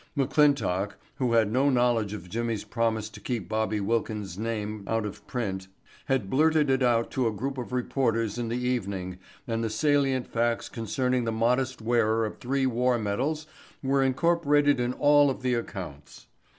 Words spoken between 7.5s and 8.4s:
of reporters